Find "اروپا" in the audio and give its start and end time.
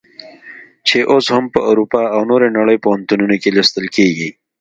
1.69-2.01